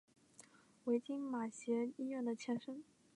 [0.85, 2.83] 为今马偕医院的前身。